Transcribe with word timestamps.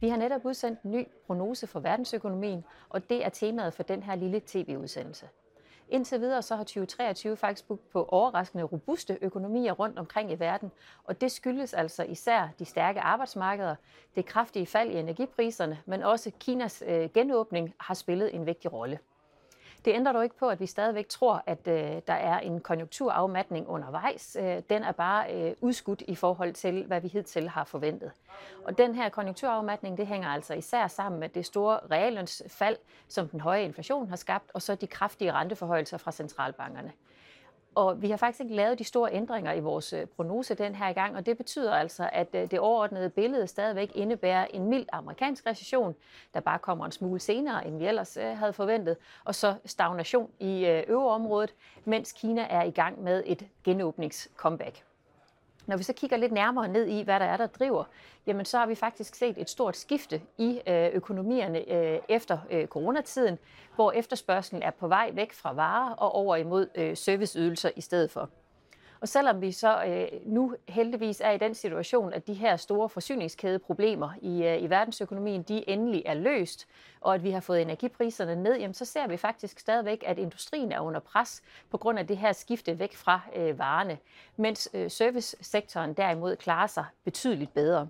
Vi 0.00 0.08
har 0.08 0.16
netop 0.16 0.44
udsendt 0.44 0.82
en 0.82 0.90
ny 0.90 1.06
prognose 1.26 1.66
for 1.66 1.80
verdensøkonomien, 1.80 2.64
og 2.88 3.10
det 3.10 3.24
er 3.24 3.28
temaet 3.28 3.74
for 3.74 3.82
den 3.82 4.02
her 4.02 4.14
lille 4.14 4.40
tv-udsendelse. 4.46 5.28
Indtil 5.88 6.20
videre 6.20 6.42
så 6.42 6.56
har 6.56 6.64
2023 6.64 7.36
faktisk 7.36 7.68
budt 7.68 7.90
på 7.90 8.04
overraskende 8.04 8.64
robuste 8.64 9.18
økonomier 9.20 9.72
rundt 9.72 9.98
omkring 9.98 10.32
i 10.32 10.34
verden, 10.34 10.70
og 11.04 11.20
det 11.20 11.32
skyldes 11.32 11.74
altså 11.74 12.02
især 12.02 12.48
de 12.58 12.64
stærke 12.64 13.00
arbejdsmarkeder, 13.00 13.74
det 14.16 14.26
kraftige 14.26 14.66
fald 14.66 14.90
i 14.90 14.98
energipriserne, 14.98 15.78
men 15.86 16.02
også 16.02 16.30
Kinas 16.40 16.82
øh, 16.86 17.10
genåbning 17.14 17.74
har 17.80 17.94
spillet 17.94 18.34
en 18.34 18.46
vigtig 18.46 18.72
rolle. 18.72 18.98
Det 19.84 19.94
ændrer 19.94 20.12
dog 20.12 20.24
ikke 20.24 20.36
på, 20.36 20.48
at 20.48 20.60
vi 20.60 20.66
stadigvæk 20.66 21.08
tror, 21.08 21.42
at 21.46 21.68
øh, 21.68 22.02
der 22.06 22.12
er 22.12 22.38
en 22.38 22.60
konjunkturafmatning 22.60 23.68
undervejs. 23.68 24.36
Øh, 24.40 24.62
den 24.70 24.82
er 24.82 24.92
bare 24.92 25.34
øh, 25.34 25.54
udskudt 25.60 26.02
i 26.08 26.14
forhold 26.14 26.52
til, 26.52 26.84
hvad 26.84 27.00
vi 27.00 27.08
hidtil 27.08 27.48
har 27.48 27.64
forventet. 27.64 28.12
Og 28.64 28.78
den 28.78 28.94
her 28.94 29.08
konjunkturafmatning, 29.08 29.98
det 29.98 30.06
hænger 30.06 30.28
altså 30.28 30.54
især 30.54 30.86
sammen 30.86 31.20
med 31.20 31.28
det 31.28 31.46
store 31.46 31.78
reallønsfald, 31.90 32.76
som 33.08 33.28
den 33.28 33.40
høje 33.40 33.64
inflation 33.64 34.08
har 34.08 34.16
skabt, 34.16 34.50
og 34.54 34.62
så 34.62 34.74
de 34.74 34.86
kraftige 34.86 35.32
renteforhøjelser 35.32 35.98
fra 35.98 36.12
centralbankerne. 36.12 36.92
Og 37.74 38.02
vi 38.02 38.10
har 38.10 38.16
faktisk 38.16 38.40
ikke 38.40 38.54
lavet 38.54 38.78
de 38.78 38.84
store 38.84 39.12
ændringer 39.12 39.52
i 39.52 39.60
vores 39.60 39.92
øh, 39.92 40.06
prognose 40.06 40.54
den 40.54 40.74
her 40.74 40.92
gang, 40.92 41.16
og 41.16 41.26
det 41.26 41.36
betyder 41.36 41.72
altså, 41.72 42.08
at 42.12 42.28
øh, 42.32 42.50
det 42.50 42.58
overordnede 42.58 43.10
billede 43.10 43.46
stadigvæk 43.46 43.92
indebærer 43.94 44.46
en 44.50 44.64
mild 44.64 44.86
amerikansk 44.92 45.46
recession, 45.46 45.94
der 46.34 46.40
bare 46.40 46.58
kommer 46.58 46.84
en 46.84 46.92
smule 46.92 47.20
senere, 47.20 47.66
end 47.66 47.78
vi 47.78 47.86
ellers 47.86 48.16
øh, 48.16 48.38
havde 48.38 48.52
forventet, 48.52 48.96
og 49.24 49.34
så 49.34 49.54
stagnation 49.64 50.30
i 50.40 50.82
øvre 50.88 51.10
området, 51.10 51.54
mens 51.84 52.12
Kina 52.12 52.46
er 52.50 52.62
i 52.62 52.70
gang 52.70 53.02
med 53.02 53.22
et 53.26 53.46
genåbnings-comeback. 53.64 54.89
Når 55.66 55.76
vi 55.76 55.82
så 55.82 55.92
kigger 55.92 56.16
lidt 56.16 56.32
nærmere 56.32 56.68
ned 56.68 56.86
i, 56.86 57.02
hvad 57.02 57.20
der 57.20 57.26
er, 57.26 57.36
der 57.36 57.46
driver, 57.46 57.84
jamen 58.26 58.44
så 58.44 58.58
har 58.58 58.66
vi 58.66 58.74
faktisk 58.74 59.14
set 59.14 59.38
et 59.38 59.50
stort 59.50 59.76
skifte 59.76 60.22
i 60.38 60.60
øh, 60.66 60.88
økonomierne 60.92 61.72
øh, 61.72 61.98
efter 62.08 62.38
øh, 62.50 62.66
coronatiden, 62.66 63.38
hvor 63.74 63.92
efterspørgselen 63.92 64.62
er 64.62 64.70
på 64.70 64.88
vej 64.88 65.10
væk 65.14 65.32
fra 65.32 65.52
varer 65.52 65.94
og 65.94 66.14
over 66.14 66.36
imod 66.36 66.94
serviceydelser 66.94 67.70
i 67.76 67.80
stedet 67.80 68.10
for. 68.10 68.30
Og 69.00 69.08
selvom 69.08 69.40
vi 69.40 69.52
så 69.52 69.84
øh, 69.84 70.20
nu 70.26 70.56
heldigvis 70.68 71.20
er 71.20 71.30
i 71.30 71.38
den 71.38 71.54
situation, 71.54 72.12
at 72.12 72.26
de 72.26 72.34
her 72.34 72.56
store 72.56 72.88
forsyningskædeproblemer 72.88 74.10
i, 74.22 74.44
øh, 74.44 74.62
i 74.62 74.70
verdensøkonomien, 74.70 75.42
de 75.42 75.70
endelig 75.70 76.02
er 76.06 76.14
løst, 76.14 76.66
og 77.00 77.14
at 77.14 77.22
vi 77.22 77.30
har 77.30 77.40
fået 77.40 77.62
energipriserne 77.62 78.42
ned, 78.42 78.56
jamen, 78.58 78.74
så 78.74 78.84
ser 78.84 79.06
vi 79.06 79.16
faktisk 79.16 79.58
stadigvæk, 79.58 80.04
at 80.06 80.18
industrien 80.18 80.72
er 80.72 80.80
under 80.80 81.00
pres 81.00 81.42
på 81.70 81.78
grund 81.78 81.98
af 81.98 82.06
det 82.06 82.16
her 82.16 82.32
skifte 82.32 82.78
væk 82.78 82.96
fra 82.96 83.20
øh, 83.36 83.58
varerne, 83.58 83.98
mens 84.36 84.68
øh, 84.74 84.90
servicesektoren 84.90 85.94
derimod 85.94 86.36
klarer 86.36 86.66
sig 86.66 86.84
betydeligt 87.04 87.54
bedre. 87.54 87.88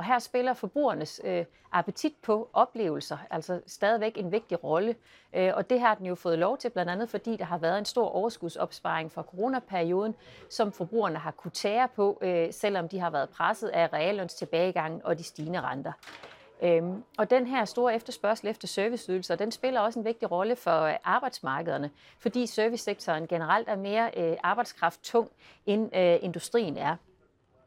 Og 0.00 0.06
her 0.06 0.18
spiller 0.18 0.54
forbrugernes 0.54 1.20
øh, 1.24 1.44
appetit 1.72 2.12
på 2.22 2.50
oplevelser 2.52 3.18
altså 3.30 3.60
stadigvæk 3.66 4.18
en 4.18 4.32
vigtig 4.32 4.64
rolle. 4.64 4.94
Øh, 5.32 5.52
og 5.54 5.70
det 5.70 5.80
har 5.80 5.94
den 5.94 6.06
jo 6.06 6.14
fået 6.14 6.38
lov 6.38 6.58
til, 6.58 6.70
blandt 6.70 6.90
andet 6.90 7.08
fordi 7.08 7.36
der 7.36 7.44
har 7.44 7.58
været 7.58 7.78
en 7.78 7.84
stor 7.84 8.08
overskudsopsparing 8.08 9.12
fra 9.12 9.22
coronaperioden, 9.22 10.14
som 10.50 10.72
forbrugerne 10.72 11.18
har 11.18 11.30
kunne 11.30 11.50
tære 11.50 11.88
på, 11.88 12.18
øh, 12.22 12.52
selvom 12.52 12.88
de 12.88 12.98
har 12.98 13.10
været 13.10 13.28
presset 13.28 13.68
af 13.68 13.92
realløns 13.92 14.34
tilbagegang 14.34 15.06
og 15.06 15.18
de 15.18 15.22
stigende 15.22 15.60
renter. 15.60 15.92
Øhm, 16.62 17.04
og 17.18 17.30
den 17.30 17.46
her 17.46 17.64
store 17.64 17.94
efterspørgsel 17.94 18.48
efter 18.48 18.68
serviceydelser, 18.68 19.34
den 19.34 19.52
spiller 19.52 19.80
også 19.80 19.98
en 19.98 20.04
vigtig 20.04 20.30
rolle 20.30 20.56
for 20.56 20.82
øh, 20.82 20.94
arbejdsmarkederne, 21.04 21.90
fordi 22.18 22.46
servicesektoren 22.46 23.26
generelt 23.26 23.68
er 23.68 23.76
mere 23.76 24.10
øh, 24.16 24.36
arbejdskrafttung, 24.42 25.30
end 25.66 25.96
øh, 25.96 26.18
industrien 26.22 26.76
er. 26.76 26.96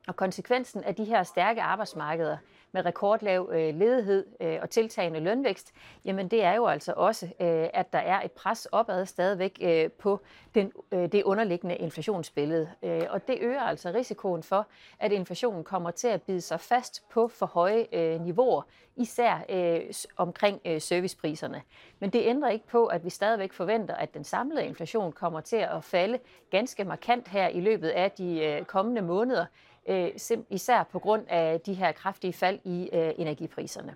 Og 0.08 0.16
konsekvensen 0.16 0.84
af 0.84 0.96
de 0.96 1.04
her 1.04 1.24
stærke 1.24 1.62
arbejdsmarkeder 1.62 2.38
med 2.72 2.86
rekordlav 2.86 3.50
øh, 3.54 3.76
ledighed 3.76 4.26
øh, 4.42 4.60
og 4.62 4.70
tiltagende 4.70 5.20
lønvækst, 5.20 5.74
jamen 6.06 6.28
det 6.28 6.44
er 6.44 6.54
jo 6.54 6.66
altså 6.66 6.94
også, 6.96 7.26
øh, 7.26 7.68
at 7.74 7.94
der 7.94 8.00
er 8.00 8.22
et 8.22 8.32
pres 8.32 8.66
opad 8.72 9.06
stadigvæk 9.06 9.60
øh, 9.62 9.92
på 9.92 10.20
den, 10.56 10.72
øh, 10.92 11.12
det 11.12 11.24
underliggende 11.24 11.76
inflationsbillede. 11.76 12.70
Øh, 12.84 13.02
og 13.10 13.28
det 13.28 13.38
øger 13.42 13.62
altså 13.62 13.90
risikoen 13.90 14.44
for, 14.44 14.68
at 15.00 15.12
inflationen 15.12 15.64
kommer 15.64 15.92
til 15.92 16.08
at 16.08 16.22
bide 16.22 16.42
sig 16.42 16.60
fast 16.60 17.10
på 17.10 17.28
for 17.28 17.46
høje 17.46 17.88
øh, 17.92 18.22
niveauer, 18.22 18.62
især 18.96 19.46
øh, 19.50 19.82
omkring 20.18 20.62
øh, 20.66 20.82
servicepriserne. 20.82 21.62
Men 22.00 22.10
det 22.10 22.22
ændrer 22.26 22.50
ikke 22.50 22.68
på, 22.68 22.86
at 22.86 23.06
vi 23.06 23.10
stadigvæk 23.10 23.54
forventer, 23.54 23.96
at 23.96 24.14
den 24.14 24.24
samlede 24.24 24.66
inflation 24.66 25.12
kommer 25.12 25.42
til 25.42 25.58
at 25.58 25.84
falde 25.84 26.20
ganske 26.50 26.84
markant 26.84 27.28
her 27.28 27.48
i 27.48 27.62
løbet 27.62 27.90
af 27.90 28.12
de 28.12 28.46
øh, 28.46 28.66
kommende 28.66 29.02
måneder, 29.02 29.46
øh, 29.86 30.12
især 30.50 30.84
på 30.84 31.00
grund 31.00 31.26
af 31.30 31.62
de 31.62 31.74
her 31.74 31.92
kraftige 31.92 32.34
fald 32.34 32.60
i 32.64 32.90
øh, 32.94 33.12
energipriserne. 33.18 33.96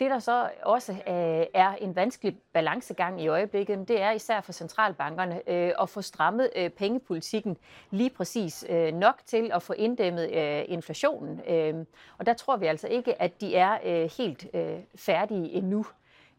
Det, 0.00 0.10
der 0.10 0.18
så 0.18 0.50
også 0.62 0.92
øh, 0.92 1.46
er 1.54 1.74
en 1.80 1.96
vanskelig 1.96 2.38
balancegang 2.52 3.22
i 3.22 3.28
øjeblikket, 3.28 3.88
det 3.88 4.02
er 4.02 4.10
især 4.10 4.40
for 4.40 4.52
centralbankerne 4.52 5.50
øh, 5.50 5.72
at 5.80 5.88
få 5.88 6.02
strammet 6.02 6.50
øh, 6.56 6.70
pengepolitikken 6.70 7.56
lige 7.90 8.10
præcis 8.10 8.64
øh, 8.68 8.94
nok 8.94 9.20
til 9.26 9.50
at 9.54 9.62
få 9.62 9.72
inddæmmet 9.72 10.30
øh, 10.30 10.64
inflationen. 10.68 11.40
Øh, 11.48 11.74
og 12.18 12.26
der 12.26 12.34
tror 12.34 12.56
vi 12.56 12.66
altså 12.66 12.88
ikke, 12.88 13.22
at 13.22 13.40
de 13.40 13.56
er 13.56 13.78
øh, 13.84 14.10
helt 14.18 14.46
øh, 14.54 14.78
færdige 14.94 15.50
endnu. 15.50 15.86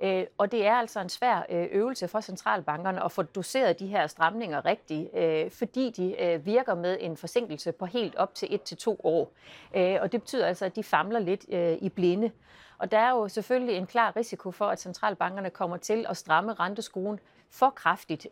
Øh, 0.03 0.25
og 0.37 0.51
det 0.51 0.67
er 0.67 0.73
altså 0.73 0.99
en 0.99 1.09
svær 1.09 1.45
øh, 1.49 1.67
øvelse 1.71 2.07
for 2.07 2.19
centralbankerne 2.19 3.03
at 3.03 3.11
få 3.11 3.21
doseret 3.21 3.79
de 3.79 3.87
her 3.87 4.07
stramninger 4.07 4.65
rigtigt, 4.65 5.17
øh, 5.17 5.51
fordi 5.51 5.89
de 5.89 6.23
øh, 6.23 6.45
virker 6.45 6.75
med 6.75 6.97
en 6.99 7.17
forsinkelse 7.17 7.71
på 7.71 7.85
helt 7.85 8.15
op 8.15 8.35
til 8.35 8.55
et 8.55 8.61
til 8.61 8.77
to 8.77 8.99
år. 9.03 9.31
Øh, 9.75 9.97
og 10.01 10.11
det 10.11 10.21
betyder 10.21 10.47
altså, 10.47 10.65
at 10.65 10.75
de 10.75 10.83
famler 10.83 11.19
lidt 11.19 11.45
i 11.81 11.89
blinde. 11.89 12.31
Og 12.77 12.91
der 12.91 12.97
er 12.97 13.09
jo 13.09 13.27
selvfølgelig 13.27 13.75
en 13.75 13.87
klar 13.87 14.15
risiko 14.15 14.51
for, 14.51 14.65
at 14.65 14.79
centralbankerne 14.79 15.49
kommer 15.49 15.77
til 15.77 16.05
at 16.09 16.17
stramme 16.17 16.53
renteskruen 16.53 17.19
for 17.49 17.69
kraftigt, 17.69 18.25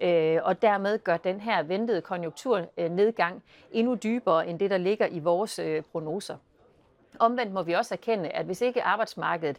og 0.44 0.62
dermed 0.62 1.04
gør 1.04 1.18
den 1.18 1.40
her 1.40 1.64
ventede 1.64 2.02
konjunkturnedgang 2.02 3.44
endnu 3.72 3.96
dybere 3.96 4.48
end 4.48 4.60
det, 4.60 4.70
der 4.70 4.78
ligger 4.78 5.08
i 5.08 5.20
vores 5.20 5.60
prognoser. 5.92 6.38
Omvendt 7.20 7.54
må 7.54 7.64
vi 7.64 7.74
også 7.74 7.94
erkende, 7.94 8.30
at 8.30 8.46
hvis 8.46 8.62
ikke 8.62 8.84
arbejdsmarkedet 8.84 9.58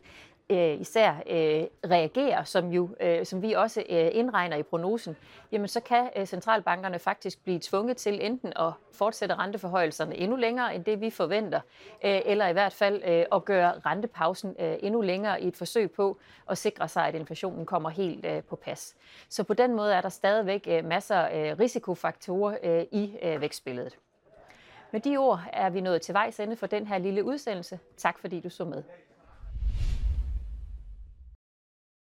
øh, 0.50 0.80
især 0.80 1.10
øh, 1.10 1.90
reagerer, 1.90 2.44
som, 2.44 2.68
jo, 2.68 2.88
øh, 3.00 3.26
som 3.26 3.42
vi 3.42 3.52
også 3.52 3.80
øh, 3.88 4.08
indregner 4.12 4.56
i 4.56 4.62
prognosen, 4.62 5.16
jamen 5.52 5.68
så 5.68 5.80
kan 5.80 6.10
øh, 6.16 6.26
centralbankerne 6.26 6.98
faktisk 6.98 7.44
blive 7.44 7.58
tvunget 7.62 7.96
til 7.96 8.26
enten 8.26 8.52
at 8.56 8.72
fortsætte 8.92 9.34
renteforhøjelserne 9.34 10.16
endnu 10.16 10.36
længere 10.36 10.74
end 10.74 10.84
det, 10.84 11.00
vi 11.00 11.10
forventer, 11.10 11.60
øh, 12.04 12.20
eller 12.24 12.48
i 12.48 12.52
hvert 12.52 12.72
fald 12.72 13.02
øh, 13.04 13.24
at 13.32 13.44
gøre 13.44 13.72
rentepausen 13.86 14.56
øh, 14.60 14.76
endnu 14.80 15.00
længere 15.00 15.42
i 15.42 15.48
et 15.48 15.56
forsøg 15.56 15.90
på 15.90 16.18
at 16.50 16.58
sikre 16.58 16.88
sig, 16.88 17.06
at 17.06 17.14
inflationen 17.14 17.66
kommer 17.66 17.90
helt 17.90 18.26
øh, 18.26 18.42
på 18.42 18.56
pas. 18.56 18.94
Så 19.28 19.44
på 19.44 19.54
den 19.54 19.74
måde 19.74 19.94
er 19.94 20.00
der 20.00 20.08
stadigvæk 20.08 20.66
øh, 20.70 20.84
masser 20.84 21.16
af 21.16 21.50
øh, 21.50 21.58
risikofaktorer 21.58 22.56
øh, 22.62 22.84
i 22.92 23.16
øh, 23.22 23.40
vækstbilledet. 23.40 23.98
Med 24.92 25.00
de 25.00 25.16
ord 25.16 25.40
er 25.52 25.70
vi 25.70 25.80
nået 25.80 26.02
til 26.02 26.14
vejs 26.14 26.40
ende 26.40 26.56
for 26.56 26.66
den 26.66 26.86
her 26.86 26.98
lille 26.98 27.24
udsendelse. 27.24 27.78
Tak 27.96 28.18
fordi 28.18 28.40
du 28.40 28.50
så 28.50 28.64
med. 28.64 28.82